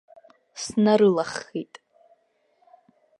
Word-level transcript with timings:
Снарылаххит. 0.63 1.73